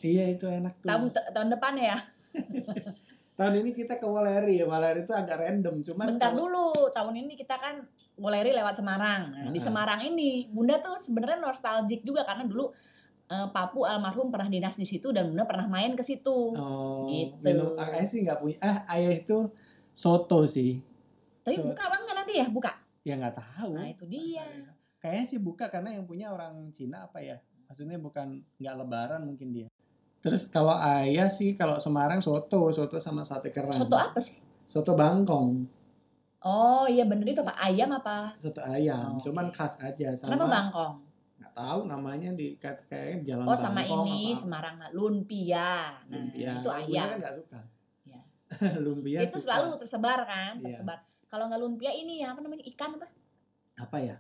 [0.01, 0.87] Iya itu enak tuh.
[0.87, 1.03] Tahun
[1.35, 1.99] tahun depan ya.
[3.37, 4.65] Tahun ini kita ke Waleri ya.
[4.65, 5.83] Waleri itu agak random.
[5.83, 7.83] Cuman Bentar kalau- dulu, tahun ini kita kan
[8.17, 9.29] Woleri lewat Semarang.
[9.29, 9.61] Nah, di Heeh.
[9.61, 12.73] Semarang ini, Bunda tuh sebenarnya nostalgic juga karena dulu
[13.27, 16.55] eh, Papu almarhum pernah dinas di situ dan Bunda pernah main ke situ.
[16.55, 17.43] Oh, Gitu.
[17.43, 18.57] minum ayah sih nggak punya.
[18.63, 19.51] Ah, ayah itu
[19.91, 20.79] soto sih.
[21.43, 22.47] Tapi so- buka enggak nanti ya?
[22.51, 22.73] Buka.
[23.07, 23.79] Ya nggak tahu.
[23.79, 24.47] Nah, itu dia.
[24.99, 27.39] Kayaknya sih buka karena yang punya orang Cina apa ya?
[27.71, 29.69] Maksudnya bukan nggak lebaran mungkin dia.
[30.23, 33.75] Terus kalau ayah sih kalau Semarang soto, soto sama sate kerang.
[33.75, 34.39] Soto apa sih?
[34.67, 35.63] Soto bangkong,
[36.43, 38.35] Oh iya bener itu apa ayam apa?
[38.39, 39.15] soto ayam.
[39.15, 40.95] Oh, Cuman khas aja sama Kenapa bangkong?
[41.57, 44.41] Tahu namanya di kayak jalan Oh sama Bangkong ini apa.
[44.45, 45.73] Semarang lumpia.
[46.05, 46.51] Nah, Lumpia.
[46.53, 47.07] itu Bunda ayam.
[47.09, 47.61] kan nggak suka.
[48.05, 48.21] Ya.
[48.85, 49.45] lumpia itu suka.
[49.57, 50.65] selalu tersebar kan, Iya.
[50.77, 50.99] tersebar.
[51.27, 53.09] Kalau nggak lumpia ini yang apa namanya ikan apa?
[53.77, 54.17] apa ya?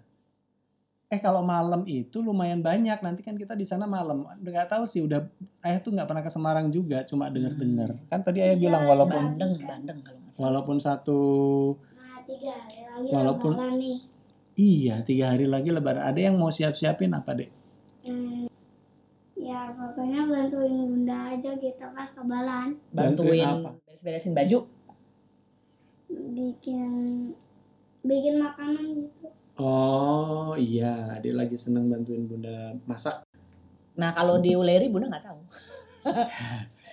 [1.07, 2.99] Eh kalau malam itu lumayan banyak.
[2.99, 4.27] Nanti kan kita di sana malam.
[4.43, 5.23] Nggak tahu sih udah
[5.63, 7.95] ayah tuh nggak pernah ke Semarang juga, cuma denger-dengar.
[8.11, 11.21] Kan tadi ayah bilang walaupun Bandeng, bandeng kalau walaupun satu
[11.95, 12.59] Nah, tiga
[13.13, 14.16] Walaupun-.
[14.57, 16.03] Iya tiga hari lagi lebaran.
[16.03, 17.51] Ada yang mau siap-siapin apa dek?
[18.09, 18.49] Hmm,
[19.37, 22.69] ya pokoknya bantuin bunda aja kita pas lebaran.
[22.91, 23.71] Bantuin Bantuin apa?
[23.85, 24.59] beres-beresin baju.
[26.11, 26.93] Bikin
[28.03, 29.29] bikin makanan gitu.
[29.57, 33.25] Oh iya, dia lagi seneng bantuin bunda masak.
[33.97, 35.41] Nah kalau di Uleri Bunda nggak tahu.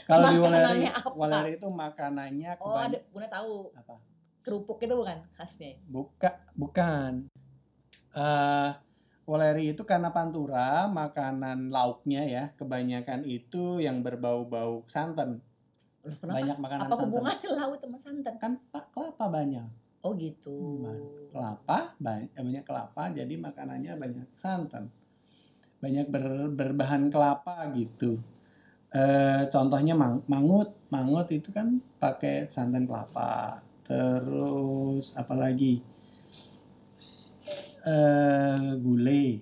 [0.03, 1.15] Kalau di Waleri, apa?
[1.15, 3.95] Waleri itu makanannya Oh ada Bunda tahu apa?
[4.43, 5.79] kerupuk itu bukan khasnya.
[5.87, 7.31] Buka, bukan.
[8.13, 8.69] Eh
[9.23, 15.39] Waleri itu karena pantura, makanan lauknya ya, kebanyakan itu yang berbau-bau santan.
[16.03, 16.35] Loh, kenapa?
[16.43, 17.23] Banyak makanan Apa santan.
[17.55, 18.33] laut sama santan?
[18.35, 19.63] Kan pak kelapa banyak.
[20.03, 20.83] Oh gitu.
[20.83, 24.91] Hmm, Kelapa, banyak, banyak kelapa, jadi makanannya banyak santan.
[25.79, 28.19] Banyak ber- berbahan kelapa gitu.
[28.91, 33.63] Eh contohnya mang- mangut, mangut itu kan pakai santan kelapa.
[33.87, 35.79] Terus apalagi?
[37.83, 39.39] Eh gulai,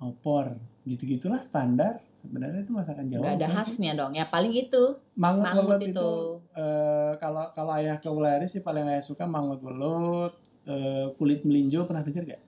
[0.00, 0.54] opor,
[0.86, 2.00] gitu-gitulah standar.
[2.20, 3.22] Sebenarnya itu masakan Jawa.
[3.24, 3.56] Nggak ada bukan sih?
[3.56, 4.12] khasnya dong.
[4.12, 4.82] Ya paling itu.
[5.16, 6.12] Mangut, Mangut belut itu, itu.
[6.52, 10.28] eh, kalau kalau ayah ke Wuleri sih paling ayah suka mangut belut,
[10.68, 12.42] eh, kulit melinjo pernah dengar gak?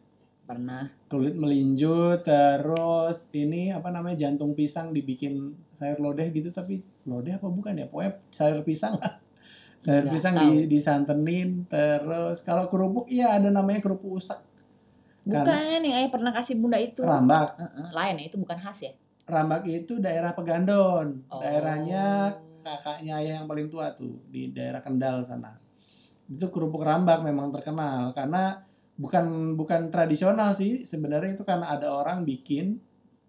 [0.44, 0.85] Pernah.
[1.09, 7.48] Kulit melinjo terus ini apa namanya jantung pisang dibikin sayur lodeh gitu tapi lodeh apa
[7.48, 7.88] bukan ya?
[7.88, 9.16] Pokoknya sayur pisang lah.
[9.81, 10.44] Sayur Nggak pisang tahu.
[10.52, 14.37] di, disantenin terus kalau kerupuk iya ada namanya kerupuk usak.
[15.22, 15.46] Kan.
[15.46, 17.06] Bukan yang ayah pernah kasih bunda itu.
[17.06, 17.54] Rambak.
[17.54, 18.92] Heeh, lain ya itu bukan khas ya.
[19.30, 21.22] Rambak itu daerah Pegandon.
[21.30, 21.38] Oh.
[21.38, 25.54] Daerahnya kakaknya ayah yang paling tua tuh di daerah Kendal sana.
[26.26, 28.66] Itu kerupuk rambak memang terkenal karena
[28.98, 32.78] bukan bukan tradisional sih sebenarnya itu karena ada orang bikin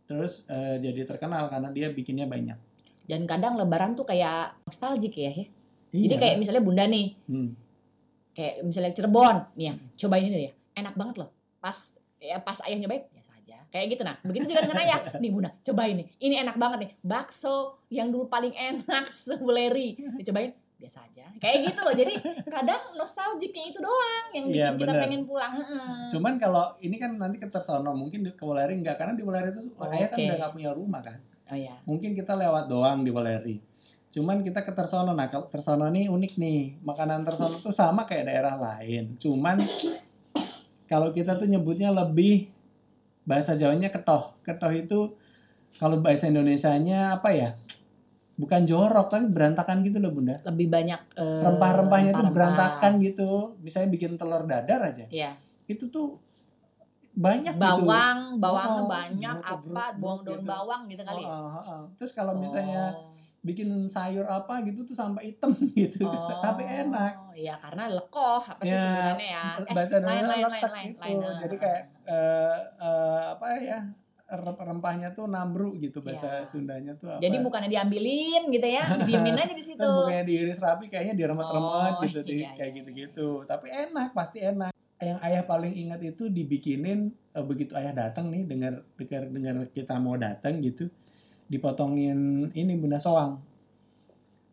[0.04, 2.58] terus eh, jadi terkenal karena dia bikinnya banyak.
[3.06, 5.30] Dan kadang lebaran tuh kayak nostalgic ya.
[5.30, 5.46] ya.
[5.94, 6.22] Jadi Iya.
[6.26, 7.54] kayak misalnya bunda nih, Hmm.
[8.34, 11.30] kayak misalnya Cirebon, nih ya, cobain ini ya, enak banget loh.
[11.64, 11.78] Pas
[12.20, 13.58] ya pas ayah nyobain biasa aja.
[13.70, 14.16] Kayak gitu nah.
[14.20, 15.00] Begitu juga dengan ayah.
[15.16, 16.08] Nih bunda, cobain nih.
[16.20, 16.92] Ini enak banget nih.
[17.00, 17.56] Bakso
[17.88, 19.96] yang dulu paling enak sebuleri.
[20.20, 21.24] Dicobain biasa aja.
[21.40, 21.94] Kayak gitu loh.
[21.94, 22.14] Jadi
[22.46, 25.56] kadang nostalgicnya itu doang yang bikin Iya, kita pengen pulang.
[25.56, 26.12] Heeh.
[26.12, 29.52] Cuman kalau ini kan nanti ke Tersono mungkin di ke Waleri enggak karena di Waleri
[29.52, 30.28] itu Oh, ayah kan oke.
[30.28, 31.18] udah nggak punya rumah kan.
[31.44, 31.76] Oh ya.
[31.84, 33.60] mungkin kita lewat doang di Waleri.
[34.10, 35.12] Cuman kita ke Tersono.
[35.12, 36.62] Nah, kalau Tersono nih unik nih.
[36.82, 39.16] Makanan Tersono tuh sama kayak daerah lain.
[39.18, 39.58] Cuman
[40.94, 42.54] kalau kita tuh nyebutnya lebih
[43.26, 44.38] bahasa Jawanya ketoh.
[44.46, 45.18] Ketoh itu
[45.82, 47.58] kalau bahasa Indonesianya apa ya?
[48.38, 50.38] Bukan jorok tapi berantakan gitu loh, Bunda.
[50.46, 52.34] Lebih banyak eh, Rempah-rempahnya tuh rempah-rempah.
[52.38, 53.30] berantakan gitu.
[53.66, 55.10] Misalnya bikin telur dadar aja.
[55.10, 55.34] Iya.
[55.66, 56.22] Itu tuh
[57.14, 57.62] banyak gitu.
[57.62, 60.50] Bawang, bawangnya Oh, banyak bruk, apa, bruk, bawang daun gitu.
[60.50, 61.30] bawang gitu kali ya.
[61.30, 61.84] Oh, oh, oh.
[61.98, 63.13] Terus kalau misalnya Oh.
[63.44, 66.08] Bikin sayur apa gitu tuh sampai hitam gitu.
[66.08, 67.36] Oh, tapi enak.
[67.36, 69.44] Iya, karena lekoh apa sih Ya, sebenarnya ya.
[69.60, 71.02] Eh, bahasa lain, Indonesia lain, letek lain, gitu.
[71.04, 71.40] lain, lain.
[71.44, 73.80] jadi kayak eh, eh, apa ya
[74.34, 76.48] rem- rempahnya tuh nambru gitu bahasa Ya.
[76.48, 79.76] Sundanya tuh apa Jadi bukannya diambilin gitu ya, diemin aja di situ.
[79.76, 83.28] terus bukannya diiris rapi kayaknya diremet-remet Oh, gitu di iya, kayak iya, gitu-gitu.
[83.44, 84.72] Tapi enak pasti enak.
[84.98, 87.00] Yang ayah paling ingat itu dibikinin
[87.36, 90.88] eh, begitu ayah datang nih dengar dengar dengar kita mau datang gitu
[91.46, 92.18] dipotongin
[92.52, 93.40] ini bunda soang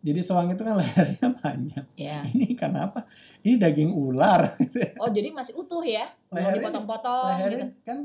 [0.01, 2.25] jadi soang itu kan lehernya panjang Ya.
[2.27, 3.05] ini kenapa
[3.41, 4.57] ini daging ular
[4.97, 6.09] Oh, jadi masih utuh ya?
[6.31, 7.37] Lehernya- dipotong-potong gitu.
[7.39, 7.99] lehernya kan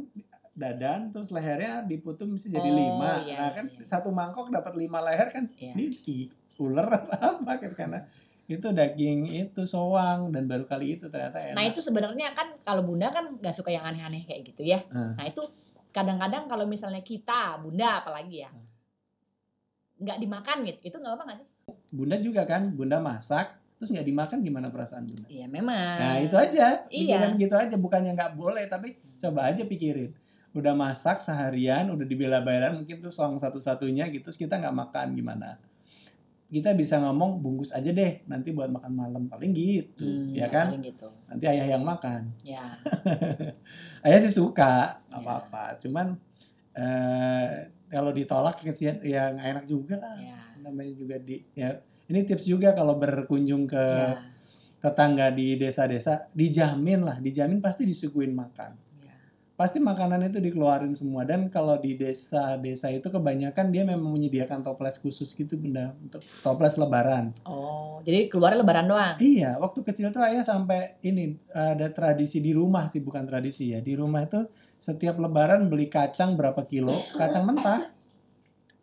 [0.51, 3.83] dadan terus lehernya diputum bisa jadi Oh, lima iya, nah kan iya.
[3.83, 5.71] satu mangkok dapat lima leher kan Iya.
[5.73, 7.99] ini i- ular apa apa kan karena
[8.45, 12.83] itu daging itu soang dan baru kali itu ternyata enak Nah itu sebenarnya kan kalau
[12.83, 14.77] bunda kan nggak suka yang aneh-aneh kayak gitu ya.
[14.87, 15.11] Hmm.
[15.13, 15.41] Nah itu
[15.89, 18.64] kadang-kadang kalau misalnya kita bunda apalagi ya Hmm.
[20.05, 21.47] Nggak dimakan gitu, itu nggak apa nggak sih?
[21.89, 25.97] bunda juga kan bunda masak terus nggak dimakan gimana perasaan bunda Iya memang.
[25.97, 27.17] nah itu aja Iya.
[27.17, 28.87] pikiran gitu aja bukannya nggak boleh tapi
[29.17, 30.11] coba aja pikirin
[30.51, 35.59] udah masak seharian udah dibela-belain mungkin tuh soang satu-satunya gitu terus kita nggak makan gimana
[36.47, 40.71] kita bisa ngomong bungkus aja deh nanti buat makan malam paling gitu Hmm, ya kan
[40.71, 41.11] paling gitu.
[41.25, 42.63] nanti ayah yang makan Ya.
[44.05, 45.13] ayah sih suka Ya.
[45.13, 46.15] apa apa cuman
[46.71, 50.35] eh kalau ditolak kesian ya nggak enak juga lah Ya.
[50.59, 54.19] namanya juga di ya ini tips juga kalau berkunjung ke Ya.
[54.81, 59.15] tetangga di desa-desa dijamin lah dijamin pasti disuguhin makan ya.
[59.55, 64.99] pasti makanan itu dikeluarin semua dan kalau di desa-desa itu kebanyakan dia memang menyediakan toples
[64.99, 69.15] khusus gitu bunda untuk toples lebaran Oh, jadi keluarnya lebaran doang.
[69.17, 73.79] iya waktu kecil tuh ayah sampai ini ada tradisi di rumah sih bukan tradisi ya
[73.79, 74.43] di rumah itu
[74.85, 77.89] setiap lebaran beli kacang berapa kilo kacang mentah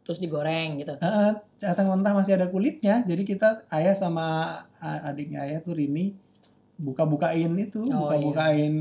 [0.03, 0.99] Terus digoreng gitu.
[0.99, 4.51] Eh, kacang mentah masih ada kulitnya jadi kita ayah sama
[4.83, 6.11] adiknya ayah tuh Rini
[6.75, 8.75] buka-bukain itu Oh, buka-bukain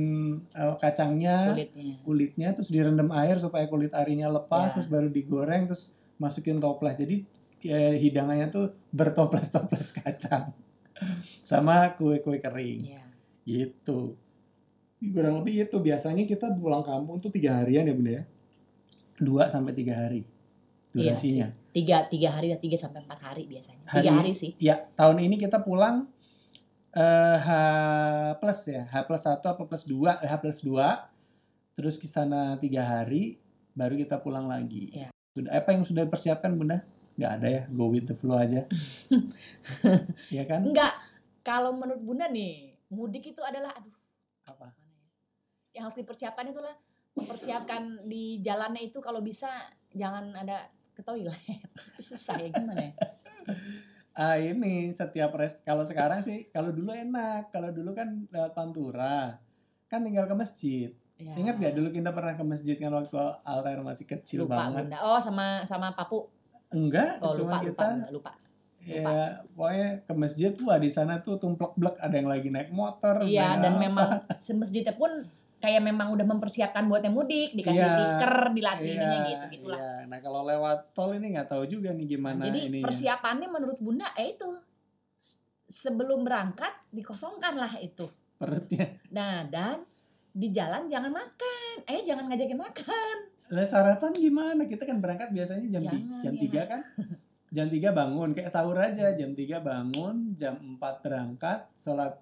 [0.49, 1.93] eh, kacangnya Kulitnya.
[2.01, 4.73] kulitnya terus direndam air supaya kulit arinya lepas Ya.
[4.73, 7.21] terus baru digoreng terus masukin toples jadi
[7.63, 10.49] eh, hidangannya tuh bertoples-toples kacang
[11.41, 13.03] sama kue-kue kering Iya.
[13.43, 14.17] gitu
[15.01, 15.77] kurang lebih itu.
[15.77, 18.23] Biasanya kita pulang kampung tuh tiga harian ya bunda ya?
[19.17, 20.21] Dua sampai tiga hari
[20.91, 21.59] Iya durasinya sih.
[21.71, 23.79] Tiga, tiga hari, tiga sampai empat hari biasanya.
[23.87, 24.51] Tiga Hari- hari sih.
[24.59, 26.05] ya tahun ini kita pulang
[26.91, 27.49] eh H
[28.37, 28.83] plus ya.
[28.91, 30.19] H plus satu apa plus dua?
[30.19, 31.07] H plus dua.
[31.73, 33.39] Terus ke sana tiga hari
[33.71, 34.91] baru kita pulang lagi.
[34.91, 35.07] Ya.
[35.31, 36.83] sudah apa yang sudah dipersiapkan bunda?
[37.15, 37.61] Nggak ada ya?
[37.71, 38.67] Go with the flow aja.
[40.35, 40.67] Ya kan?
[40.67, 40.91] Enggak.
[41.41, 43.95] Kalau menurut bunda nih, mudik itu adalah aduh
[45.75, 46.75] yang harus dipersiapkan itulah.
[47.12, 49.51] Mempersiapkan di jalannya itu kalau bisa
[49.91, 51.36] jangan ada ke toilet.
[52.07, 52.91] Susah ya gimana ya?
[54.12, 57.51] Ah ini setiap res kalau sekarang sih kalau dulu enak.
[57.51, 59.39] Kalau dulu kan lewat pantura
[59.91, 60.89] kan tinggal ke masjid.
[61.21, 61.38] Ya.
[61.38, 63.13] ingat gak dulu kita pernah ke masjid kan waktu
[63.45, 64.89] Altair masih kecil lupa banget?
[64.89, 64.97] bunda.
[65.05, 66.25] Oh sama sama papu.
[66.73, 68.31] Enggak oh cuma lupa lupa kita Bunda, lupa.
[68.81, 73.29] Ya pokoknya ke masjid wah di sana tuh tumplek blek ada yang lagi naik motor
[73.29, 73.81] iya dan apa.
[73.86, 74.10] memang
[74.41, 75.13] semasjidnya pun
[75.62, 79.78] kayak memang udah mempersiapkan buat yang mudik dikasih Iya, tiker dilatih Iya, ininya gitu gitulah.
[79.78, 80.10] iya.
[80.10, 83.78] nah kalau lewat tol ini nggak tahu juga nih gimana Nah, jadi ini persiapannya menurut
[83.78, 84.50] bunda eh itu.
[85.67, 88.04] Sebelum berangkat dikosongkan lah itu.
[88.36, 89.00] Perutnya.
[89.10, 89.88] Nah dan
[90.28, 91.76] di jalan jangan makan.
[91.86, 93.15] Eh jangan ngajakin makan.
[93.47, 94.63] Lah sarapan gimana?
[94.63, 96.41] Kita kan berangkat biasanya jam Jangan, jam ya.
[96.41, 96.82] tiga kan?
[97.52, 98.32] Jam 3 bangun.
[98.32, 102.15] Kayak sahur aja jam 3 bangun jam 4 berangkat sholat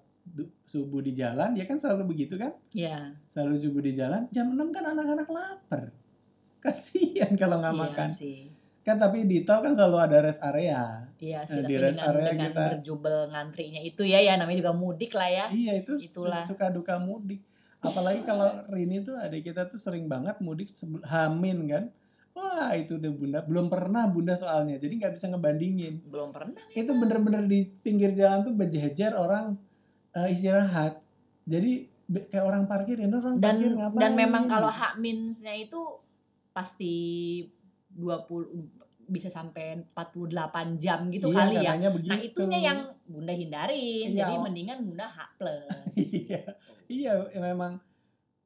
[0.62, 2.54] subuh di jalan ya kan selalu begitu kan?
[2.70, 5.82] Ya selalu subuh di jalan jam 6 kan anak-anak lapar.
[6.64, 8.08] Kasihan kalau nggak iya makan.
[8.08, 8.40] sih.
[8.80, 11.04] Kan tapi di tol kan selalu ada rest area.
[11.16, 14.58] Iya sih, Nah, di rest dengan, area dengan kita- berjubel ngantrinya itu ya, ya namanya
[14.60, 15.46] juga mudik lah ya.
[15.50, 16.42] iya itu Itulah.
[16.42, 17.40] suka duka mudik.
[17.80, 20.68] Apalagi kalau Rini tuh adik kita tuh sering banget mudik
[21.02, 21.84] hamin kan?
[22.30, 23.38] Wah itu udah bunda.
[23.42, 26.00] Belum pernah bunda soalnya jadi nggak bisa ngebandingin.
[26.04, 26.60] Belum pernah.
[26.72, 29.56] itu bener-bener di pinggir jalan tuh berjejer orang
[30.16, 31.02] eh, istirahat
[31.46, 35.78] jadi kayak orang parkir ya orang Dan parkir ngapain dan memang kalau hak minsnya itu
[36.50, 36.94] pasti
[37.94, 41.60] 20 bisa sampai 48 jam gitu iya, kali ya.
[41.74, 42.14] katanya begitu.
[42.14, 42.78] Nah, itunya yang
[43.10, 44.06] Bunda hindarin.
[44.14, 44.22] Iya.
[44.22, 45.98] Jadi mendingan Bunda hak plus.
[46.22, 46.42] iya
[46.86, 47.82] iya ya memang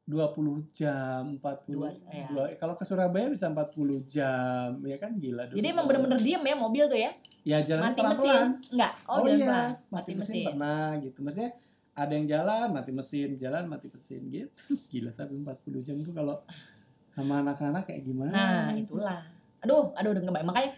[0.04, 2.28] 20 jam 40 Dua, ya.
[2.28, 3.72] dua- kalau ke Surabaya bisa 40
[4.04, 7.10] jam ya kan gila Jadi emang bener-bener diem ya mobil tuh ya.
[7.42, 8.46] ya jalan mati pelan-pelan mesin.
[8.70, 8.92] Enggak.
[9.06, 9.70] Oh, jalan iya, pelan.
[9.88, 11.18] mati, mesin, pernah gitu.
[11.18, 11.50] Maksudnya
[11.94, 14.62] ada yang jalan mati mesin, jalan mati mesin gitu.
[14.92, 16.36] Gila tapi 40 jam tuh kalau
[17.10, 18.32] sama anak-anak kayak gimana?
[18.32, 19.20] Nah, itulah.
[19.60, 20.48] Aduh, aduh udah ngebayang.
[20.50, 20.70] Makanya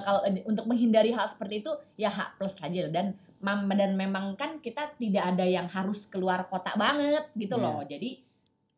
[0.00, 4.56] kalau untuk menghindari hal seperti itu ya hak plus aja dan mam- dan memang kan
[4.56, 7.64] kita tidak ada yang harus keluar kota banget gitu Iya.
[7.64, 7.80] loh.
[7.82, 8.10] Jadi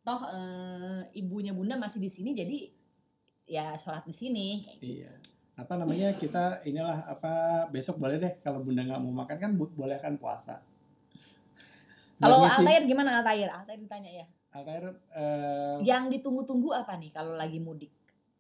[0.03, 2.83] toh eh, ibunya Bunda masih di sini jadi
[3.47, 4.67] ya sholat di sini.
[4.81, 5.13] Iya.
[5.53, 10.01] Apa namanya kita inilah apa besok boleh deh kalau bunda nggak mau makan kan boleh
[10.01, 10.65] kan puasa.
[12.17, 13.51] Kalau Altair gimana Altair?
[13.53, 14.27] Altair ditanya ya.
[14.55, 17.93] Altair eh, Yang ditunggu-tunggu apa nih kalau lagi mudik?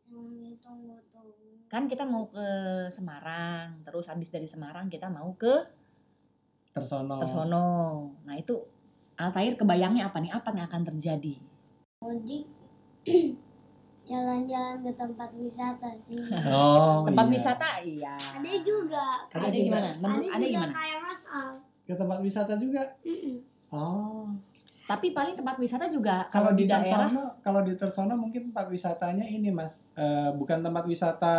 [0.08, 1.68] Yang ditunggu-tunggu.
[1.68, 2.46] Kan kita mau ke
[2.88, 5.52] Semarang, terus habis dari Semarang kita mau ke
[6.72, 7.20] tersono.
[7.20, 7.68] Tersono.
[8.24, 8.56] Nah itu
[9.20, 10.32] Altair kebayangnya apa nih?
[10.32, 11.51] Apa yang akan terjadi?
[12.02, 12.44] Mudik
[14.02, 16.18] jalan-jalan ke tempat wisata sih.
[16.50, 17.32] Oh, Tempat iya.
[17.32, 18.14] wisata iya.
[18.18, 19.06] Ada juga.
[19.28, 19.62] Ada Ada juga.
[19.62, 19.88] gimana?
[19.88, 20.72] Ada juga ada gimana?
[20.74, 21.50] kayak Mas Al.
[21.82, 22.82] Ke tempat wisata juga.
[23.00, 23.36] Mm-mm.
[23.70, 24.26] Oh.
[24.82, 29.22] Tapi paling tempat wisata juga Kalau di daerah Tersono, kalau di Tersono mungkin tempat wisatanya
[29.24, 31.34] ini Mas, Eh, bukan tempat wisata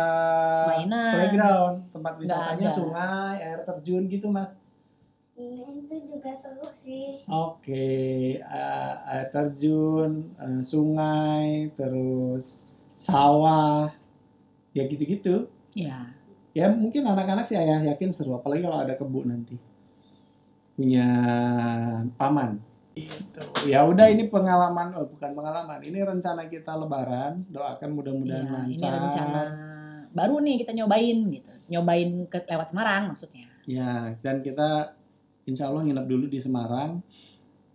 [0.66, 1.12] Mainan.
[1.14, 4.56] playground, tempat wisatanya sungai, air terjun gitu Mas.
[5.34, 7.18] Ini itu juga seru sih.
[7.26, 12.62] Oke, eh, air terjun, eh, sungai, terus
[12.94, 13.90] sawah,
[14.70, 15.50] ya gitu-gitu.
[15.74, 16.14] ya
[16.54, 19.58] Ya mungkin anak-anak sih ayah yakin seru, apalagi kalau ada kebun nanti
[20.78, 21.08] punya
[22.14, 22.62] paman.
[22.94, 23.42] Itu.
[23.66, 27.42] Ya udah ini pengalaman, oh bukan pengalaman, ini rencana kita Lebaran.
[27.50, 29.02] Doakan mudah-mudahan ini lancar.
[29.02, 29.42] rencana
[30.14, 31.50] baru nih kita nyobain gitu.
[31.74, 33.50] Nyobain ke lewat Semarang maksudnya.
[33.66, 34.94] Ya, dan kita
[35.44, 37.00] insya Allah nginep dulu di Semarang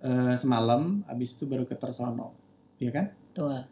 [0.03, 2.35] eh, semalam, habis itu baru ke Tersono,
[2.79, 3.11] ya kan?
[3.35, 3.63] Tuh.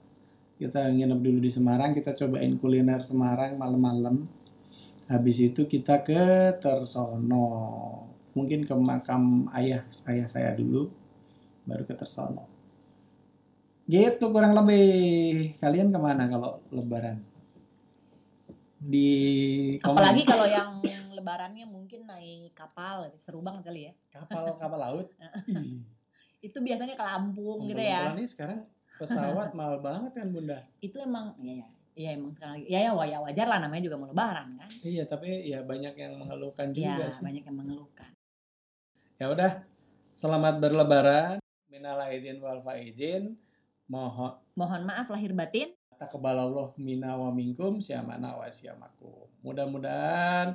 [0.57, 4.25] Kita nginep dulu di Semarang, kita cobain kuliner Semarang malam-malam.
[5.07, 7.47] Habis itu kita ke Tersono,
[8.35, 10.91] mungkin ke makam ayah ayah saya dulu,
[11.63, 12.43] baru ke Tersono.
[13.87, 15.55] Gitu kurang lebih.
[15.63, 17.23] Kalian ke mana kalau Lebaran?
[18.83, 19.09] Di
[19.79, 19.95] komen.
[19.95, 20.69] Apalagi kalau yang
[21.17, 23.93] lebarannya mungkin naik kapal, seru banget kali ya.
[24.07, 25.07] kapal kapal laut.
[26.39, 28.13] Itu biasanya ke Lampung gitu ya.
[28.13, 28.61] nih sekarang
[28.95, 30.61] pesawat mahal banget kan bunda.
[30.77, 31.67] Itu emang ya ya.
[31.97, 32.65] Iya emang sekarang lagi.
[32.67, 34.69] Ya ya wa- ya wajar lah namanya juga mau lebaran kan.
[34.79, 37.25] Iya tapi ya banyak yang mengeluhkan Ya juga sih.
[37.25, 38.09] banyak yang mengeluhkan.
[39.17, 39.51] Ya udah,
[40.13, 41.41] selamat berlebaran.
[41.67, 43.33] Minal aidin wal faizin.
[43.89, 45.73] Mohon Mohon maaf lahir batin.
[45.97, 49.25] taqabbalallah minna wa minkum syamana wa syamakum.
[49.41, 50.53] Mudah-mudahan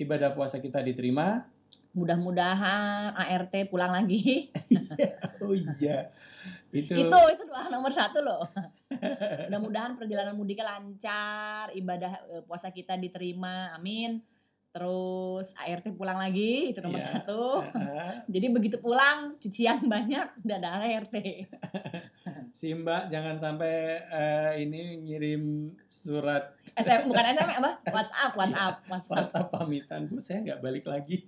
[0.00, 1.44] ibadah puasa kita diterima.
[1.92, 4.48] Mudah-mudahan ART pulang lagi.
[5.40, 6.12] Oh iya.
[6.68, 8.44] Itu, itu itu doa nomor satu loh.
[9.48, 14.20] Mudah-mudahan perjalanan mudiknya lancar, ibadah eh, puasa kita diterima, amin.
[14.70, 17.24] Terus ART pulang lagi, itu nomor Iya.
[17.24, 17.64] satu.
[17.72, 21.16] Ah, Jadi begitu pulang cucian banyak, udah ada ART.
[22.60, 23.72] Si Mbak jangan sampai
[24.04, 25.42] eh, ini ngirim
[25.88, 27.70] surat SM bukan SM apa?
[27.96, 29.12] WhatsApp, WhatsApp, WhatsApp.
[29.16, 31.24] WhatsApp pamitan bu saya nggak balik lagi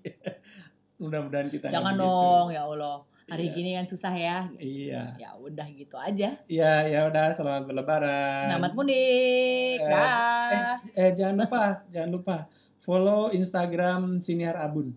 [1.01, 3.01] mudah-mudahan kita Jangan dong, ya Allah.
[3.25, 3.55] Hari Iya.
[3.55, 4.45] gini kan susah ya.
[4.59, 6.37] iya Ya udah gitu aja.
[6.47, 9.79] iya ya udah selamat berlebaran Selamat mudik.
[9.79, 10.77] Eh, Dah.
[10.92, 12.37] eh jangan lupa jangan lupa
[12.79, 14.92] follow Instagram Siniar Abun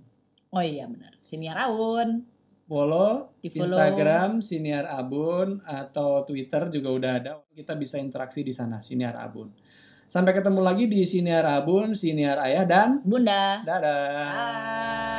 [0.51, 1.15] Oh iya benar.
[1.23, 2.27] Sini Raun.
[2.65, 3.77] Follow Di-follow.
[3.77, 9.53] Instagram Siniar Abun atau Twitter juga udah ada kita bisa interaksi di sana Siniar Abun
[10.05, 13.61] sampai ketemu lagi di Siniar Abun Siniar Ayah dan Bunda.
[13.61, 15.14] dadah Bye.